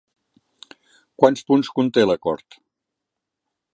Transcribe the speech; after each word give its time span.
Quants 1.23 1.45
punts 1.51 1.71
conté 1.81 2.07
l'acord? 2.07 2.59